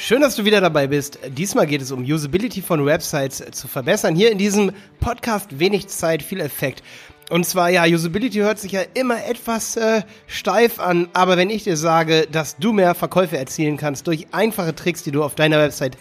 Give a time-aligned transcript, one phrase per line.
[0.00, 1.18] Schön, dass du wieder dabei bist.
[1.26, 4.14] Diesmal geht es um Usability von Websites zu verbessern.
[4.14, 6.84] Hier in diesem Podcast wenig Zeit, viel Effekt.
[7.30, 11.64] Und zwar, ja, Usability hört sich ja immer etwas äh, steif an, aber wenn ich
[11.64, 15.58] dir sage, dass du mehr Verkäufe erzielen kannst durch einfache Tricks, die du auf deiner
[15.58, 15.98] Website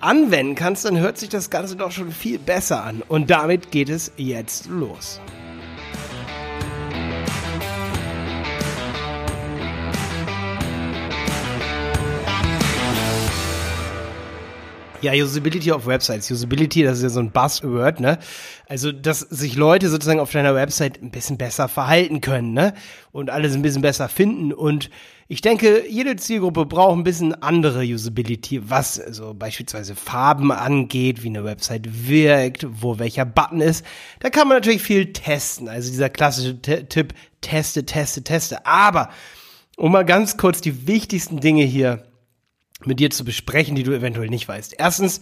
[0.00, 3.02] anwenden kannst, dann hört sich das Ganze doch schon viel besser an.
[3.06, 5.20] Und damit geht es jetzt los.
[15.00, 16.28] Ja, Usability auf Websites.
[16.28, 18.18] Usability, das ist ja so ein Buzzword, ne?
[18.66, 22.74] Also, dass sich Leute sozusagen auf deiner Website ein bisschen besser verhalten können, ne?
[23.12, 24.52] Und alles ein bisschen besser finden.
[24.52, 24.90] Und
[25.28, 31.28] ich denke, jede Zielgruppe braucht ein bisschen andere Usability, was so beispielsweise Farben angeht, wie
[31.28, 33.86] eine Website wirkt, wo welcher Button ist.
[34.18, 35.68] Da kann man natürlich viel testen.
[35.68, 38.66] Also dieser klassische T Tipp, teste, teste, teste.
[38.66, 39.10] Aber,
[39.76, 42.07] um mal ganz kurz die wichtigsten Dinge hier
[42.84, 44.74] mit dir zu besprechen, die du eventuell nicht weißt.
[44.78, 45.20] Erstens,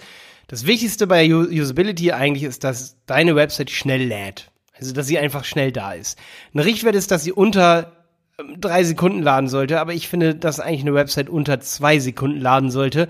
[0.48, 4.50] das Wichtigste bei Usability eigentlich ist, dass deine Website schnell lädt.
[4.78, 6.18] Also, dass sie einfach schnell da ist.
[6.54, 7.92] Ein Richtwert ist, dass sie unter
[8.38, 12.40] ähm, drei Sekunden laden sollte, aber ich finde, dass eigentlich eine Website unter zwei Sekunden
[12.40, 13.08] laden sollte.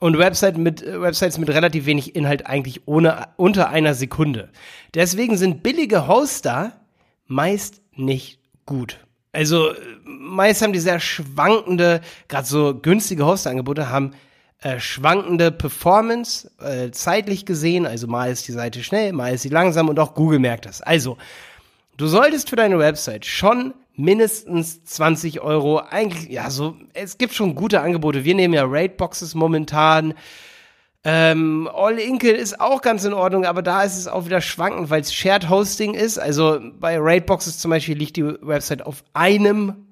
[0.00, 4.48] Und Website mit, äh, Websites mit relativ wenig Inhalt eigentlich ohne, unter einer Sekunde.
[4.94, 6.80] Deswegen sind billige Hoster
[7.26, 8.98] meist nicht gut.
[9.32, 9.72] Also
[10.04, 14.12] meist haben die sehr schwankende, gerade so günstige Hostingangebote haben
[14.60, 17.86] äh, schwankende Performance, äh, zeitlich gesehen.
[17.86, 20.82] Also mal ist die Seite schnell, mal ist sie langsam und auch Google merkt das.
[20.82, 21.18] Also,
[21.96, 27.54] du solltest für deine Website schon mindestens 20 Euro, eigentlich, ja, so, es gibt schon
[27.54, 28.24] gute Angebote.
[28.24, 30.14] Wir nehmen ja Rateboxes momentan.
[31.04, 34.88] Ähm, All Inkle ist auch ganz in Ordnung, aber da ist es auch wieder schwankend,
[34.88, 36.18] weil es Shared Hosting ist.
[36.18, 39.88] Also bei Raidboxes zum Beispiel liegt die Website auf einem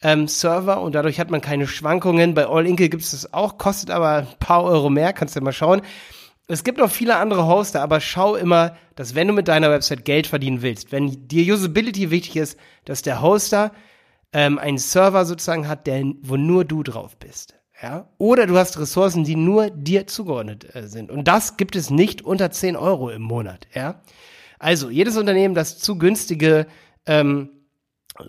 [0.00, 2.32] ähm, Server und dadurch hat man keine Schwankungen.
[2.34, 5.40] Bei All Inkle gibt es das auch, kostet aber ein paar Euro mehr, kannst du
[5.40, 5.82] ja mal schauen.
[6.46, 10.04] Es gibt auch viele andere Hoster, aber schau immer, dass wenn du mit deiner Website
[10.04, 13.72] Geld verdienen willst, wenn dir Usability wichtig ist, dass der Hoster
[14.32, 17.54] ähm, einen Server sozusagen hat, der, wo nur du drauf bist.
[17.80, 18.08] Ja?
[18.18, 21.10] Oder du hast Ressourcen, die nur dir zugeordnet äh, sind.
[21.10, 23.66] Und das gibt es nicht unter 10 Euro im Monat.
[23.74, 24.00] Ja?
[24.58, 26.66] Also, jedes Unternehmen, das zu günstige,
[27.06, 27.50] ähm,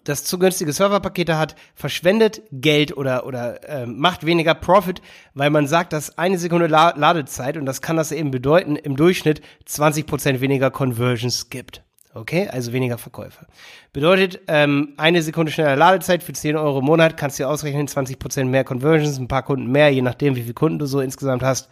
[0.04, 5.02] das zu günstige Serverpakete hat, verschwendet Geld oder, oder ähm, macht weniger Profit,
[5.36, 8.96] weil man sagt, dass eine Sekunde La Ladezeit, und das kann das eben bedeuten, im
[8.96, 11.85] Durchschnitt 20% weniger Conversions gibt.
[12.16, 13.46] Okay, also weniger Verkäufe.
[13.92, 17.90] Bedeutet, ähm, eine Sekunde schneller Ladezeit für 10 Euro im Monat, kannst du dir ausrechnen,
[17.90, 21.44] 20% mehr Conversions, ein paar Kunden mehr, je nachdem, wie viele Kunden du so insgesamt
[21.44, 21.68] hast,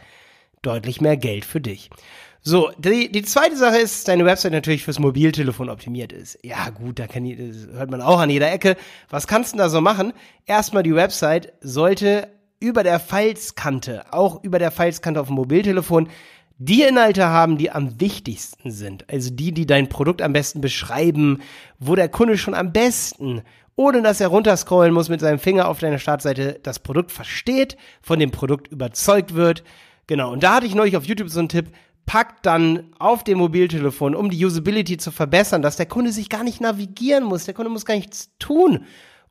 [0.62, 1.90] deutlich mehr Geld für dich.
[2.42, 6.38] So, die, die zweite Sache ist, dass deine Website natürlich fürs Mobiltelefon optimiert ist.
[6.44, 7.26] Ja, gut, da kann,
[7.72, 8.76] hört man auch an jeder Ecke.
[9.10, 10.12] Was kannst du da so machen?
[10.46, 12.28] Erstmal, die Website sollte
[12.60, 16.10] über der Falzkante, auch über der Falzkante auf dem Mobiltelefon,
[16.58, 19.10] die Inhalte haben, die am wichtigsten sind.
[19.10, 21.42] Also die, die dein Produkt am besten beschreiben,
[21.80, 23.42] wo der Kunde schon am besten,
[23.76, 28.20] ohne dass er runterscrollen muss mit seinem Finger auf deiner Startseite, das Produkt versteht, von
[28.20, 29.64] dem Produkt überzeugt wird.
[30.08, 31.72] Genau, und da hatte ich neulich auf YouTube so einen Tipp,
[32.06, 36.44] packt dann auf dem Mobiltelefon, um die Usability zu verbessern, dass der Kunde sich gar
[36.44, 38.86] nicht navigieren muss, der Kunde muss gar nichts tun,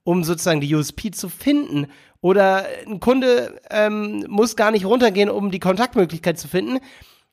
[0.04, 1.86] um sozusagen die USP zu finden.
[2.20, 6.78] Oder ein Kunde ähm, muss gar nicht runtergehen, um die Kontaktmöglichkeit zu finden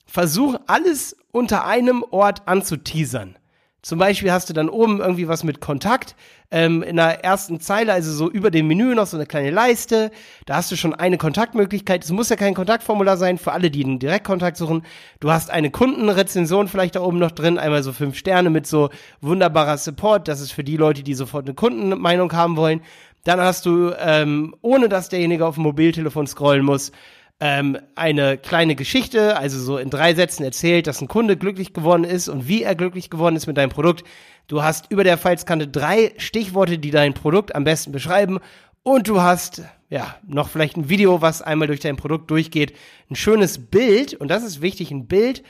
[0.10, 3.38] versuch alles unter einem Ort anzuteasern.
[3.82, 6.16] Zum Beispiel hast du dann oben irgendwie was mit Kontakt,
[6.52, 10.12] ähm, in der ersten Zeile, also so über dem Menü noch so eine kleine Leiste.
[10.46, 12.04] Da hast du schon eine Kontaktmöglichkeit.
[12.04, 14.84] Es muss ja kein Kontaktformular sein für alle, die einen Direktkontakt suchen.
[15.22, 18.90] Du hast eine Kundenrezension vielleicht da oben noch drin, einmal so fünf Sterne mit so
[19.22, 20.28] wunderbarer Support.
[20.28, 22.82] Das ist für die Leute, die sofort eine Kundenmeinung haben wollen.
[23.24, 26.92] Dann hast du, ähm, ohne dass derjenige auf dem Mobiltelefon scrollen muss,
[27.40, 32.04] ähm, eine kleine Geschichte, also so in drei Sätzen erzählt, dass ein Kunde glücklich geworden
[32.04, 34.04] ist und wie er glücklich geworden ist mit deinem Produkt.
[34.48, 38.40] Du hast über der Falzkante drei Stichworte, die dein Produkt am besten beschreiben
[38.84, 42.74] und du hast ja noch vielleicht ein Video, was einmal durch dein Produkt durchgeht,
[43.10, 45.44] ein schönes Bild und das ist wichtig, ein Bild,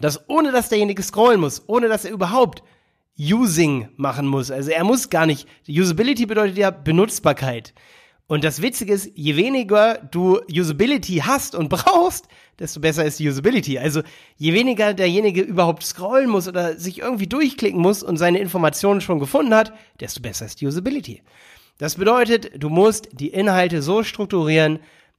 [0.00, 2.62] das ohne dass derjenige scrollen muss, ohne dass er überhaupt
[3.18, 4.50] Using machen muss.
[4.50, 5.46] Also er muss gar nicht.
[5.68, 7.74] Usability bedeutet ja Benutzbarkeit.
[8.26, 12.28] Und das Witzige ist, je weniger du Usability hast und brauchst,
[12.58, 13.78] desto besser ist die Usability.
[13.78, 14.02] Also
[14.36, 19.18] je weniger derjenige überhaupt scrollen muss oder sich irgendwie durchklicken muss und seine Informationen schon
[19.18, 21.22] gefunden hat, desto besser ist die Usability.
[21.78, 24.78] Das bedeutet, du musst die Inhalte so strukturieren,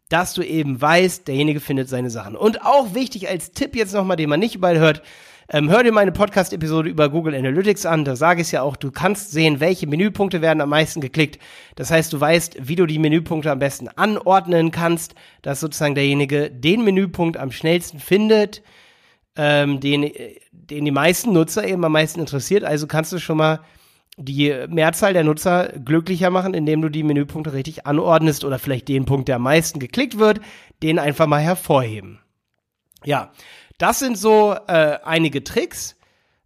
[0.10, 2.36] dass du eben weißt, derjenige findet seine Sachen.
[2.36, 5.02] Und auch wichtig als Tipp jetzt nochmal, den man nicht überall hört,
[5.50, 8.06] Ähm, hör dir meine Podcast-Episode über Google Analytics an.
[8.06, 11.40] Da sage ich es ja auch, du kannst sehen, welche Menüpunkte werden am meisten geklickt.
[11.76, 16.50] Das heißt, du weißt, wie du die Menüpunkte am besten anordnen kannst, dass sozusagen derjenige
[16.50, 18.64] den Menüpunkt am schnellsten findet,
[19.36, 20.10] ähm, den,
[20.52, 22.64] den die meisten Nutzer eben am meisten interessiert.
[22.64, 23.60] Also kannst du schon mal
[24.18, 29.06] die Mehrzahl der Nutzer glücklicher machen, indem du die Menüpunkte richtig anordnest oder vielleicht den
[29.06, 30.40] Punkt, der am meisten geklickt wird,
[30.84, 32.20] den einfach mal hervorheben.
[33.06, 33.32] Ja,
[33.84, 35.98] das sind so äh, einige Tricks.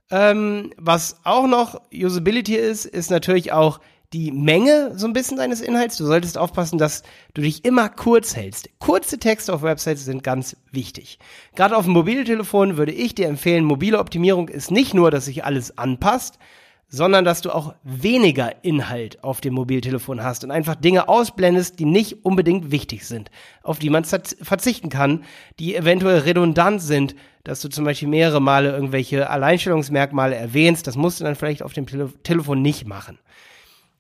[0.10, 3.80] Ähm, was auch noch Usability ist, ist natürlich auch
[4.12, 5.98] die Menge so ein bisschen deines Inhalts.
[5.98, 7.04] Du solltest aufpassen, dass
[7.36, 8.70] du dich immer kurz hältst.
[8.80, 11.20] Kurze Texte auf Websites sind ganz wichtig.
[11.56, 15.46] Gerade auf dem Mobiltelefon würde ich dir empfehlen, mobile Optimierung ist nicht nur, dass sich
[15.46, 16.40] alles anpasst,
[16.90, 21.86] sondern dass du auch weniger Inhalt auf dem Mobiltelefon hast und einfach Dinge ausblendest, die
[21.86, 23.30] nicht unbedingt wichtig sind,
[23.62, 25.24] auf die man verzichten kann,
[25.60, 31.20] die eventuell redundant sind, dass du zum Beispiel mehrere Male irgendwelche Alleinstellungsmerkmale erwähnst, das musst
[31.20, 33.20] du dann vielleicht auf dem Tele Telefon nicht machen.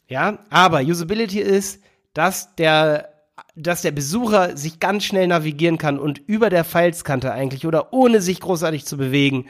[0.07, 1.83] Ja, aber Usability ist,
[2.13, 3.13] dass der
[3.55, 8.21] dass der Besucher sich ganz schnell navigieren kann und über der Pfeilskante eigentlich oder ohne
[8.21, 9.45] sich großartig zu bewegen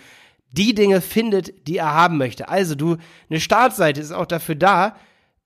[0.51, 2.49] die Dinge findet, die er haben möchte.
[2.49, 2.97] Also du,
[3.29, 4.95] eine Startseite ist auch dafür da,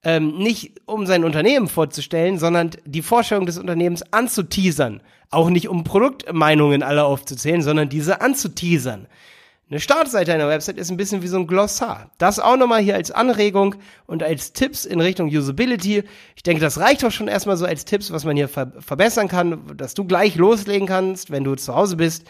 [0.03, 5.01] ähm, nicht um sein Unternehmen vorzustellen, sondern die Vorstellung des Unternehmens anzuteasern.
[5.29, 9.07] Auch nicht um Produktmeinungen alle aufzuzählen, sondern diese anzuteasern.
[9.69, 12.11] Eine Startseite einer Website ist ein bisschen wie so ein Glossar.
[12.17, 13.75] Das auch nochmal hier als Anregung
[14.05, 16.03] und als Tipps in Richtung Usability.
[16.35, 19.29] Ich denke, das reicht doch schon erstmal so als Tipps, was man hier ver verbessern
[19.29, 22.25] kann, dass du gleich loslegen kannst, wenn du zu Hause bist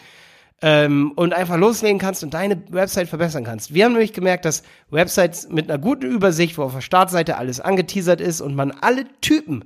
[0.62, 3.74] ähm, und einfach loslegen kannst und deine Website verbessern kannst.
[3.74, 7.60] Wir haben nämlich gemerkt, dass Websites mit einer guten Übersicht, wo auf der Startseite alles
[7.60, 9.64] angeteasert ist und man alle Typen,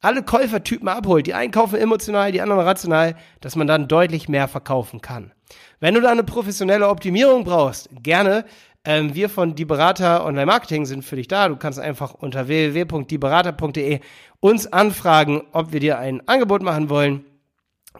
[0.00, 4.46] alle Käufertypen abholt, die einen kaufen emotional, die anderen rational, dass man dann deutlich mehr
[4.46, 5.32] verkaufen kann.
[5.80, 8.44] Wenn du da eine professionelle Optimierung brauchst, gerne.
[8.84, 11.48] Ähm, wir von Die Berater Online Marketing sind für dich da.
[11.48, 14.00] Du kannst einfach unter www.dieberater.de
[14.38, 17.24] uns anfragen, ob wir dir ein Angebot machen wollen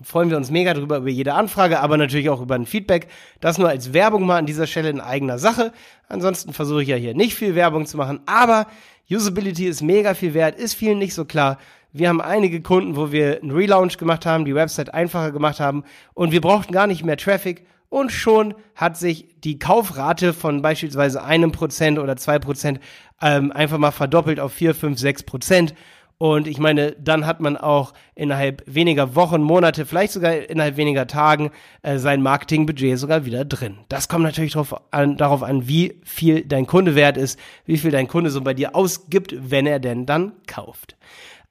[0.03, 3.09] freuen wir uns mega drüber über jede Anfrage, aber natürlich auch über ein Feedback.
[3.41, 5.73] Das nur als Werbung mal an dieser Stelle in eigener Sache.
[6.09, 8.67] Ansonsten versuche ich ja hier nicht viel Werbung zu machen, aber
[9.11, 11.59] Usability ist mega viel wert, ist vielen nicht so klar.
[11.93, 15.85] Wir haben einige Kunden, wo wir einen Relaunch gemacht haben, die Website einfacher gemacht haben
[16.13, 21.23] und wir brauchten gar nicht mehr Traffic und schon hat sich die Kaufrate von beispielsweise
[21.23, 22.81] einem Prozent oder zwei Prozent
[23.23, 25.75] ähm, einfach mal verdoppelt auf vier, fünf, sechs Prozent.
[26.19, 31.07] Und ich meine, dann hat man auch innerhalb weniger Wochen, Monate, vielleicht sogar innerhalb weniger
[31.07, 33.79] Tagen äh, sein Marketingbudget sogar wieder drin.
[33.89, 37.93] Das kommt natürlich darauf an, darauf an, wie viel dein Kunde wert ist, wie viel
[37.93, 40.97] dein Kunde so bei dir ausgibt, wenn er denn dann kauft.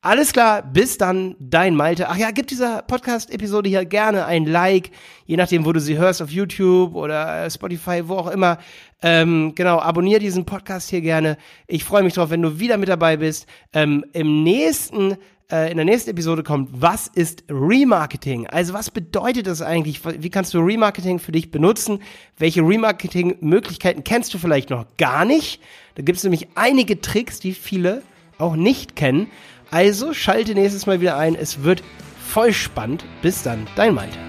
[0.02, 2.08] Alles klar, bis dann, dein Malte.
[2.08, 4.92] Ach ja, gib dieser Podcast-Episode hier gerne ein Like,
[5.26, 8.60] je nachdem, wo du sie hörst, auf YouTube oder äh, Spotify, wo auch immer.
[9.02, 11.36] Ähm, genau, abonniere diesen Podcast hier gerne.
[11.66, 13.48] Ich freue mich drauf, wenn du wieder mit dabei bist.
[13.74, 15.18] Ähm, Im nächsten
[15.52, 18.48] äh, in der nächsten Episode kommt, was ist Remarketing?
[18.48, 20.02] Also was bedeutet das eigentlich?
[20.06, 22.04] Wie kannst du Remarketing für dich benutzen?
[22.38, 25.62] Welche Remarketing-Möglichkeiten kennst du vielleicht noch gar nicht?
[25.96, 28.04] Da gibt es nämlich einige Tricks, die viele
[28.38, 29.32] auch nicht kennen.
[29.72, 31.36] Also schalte nächstes Mal wieder ein.
[31.36, 31.84] Es wird
[32.26, 33.06] voll spannend.
[33.22, 34.27] Bis dann, dein Malte.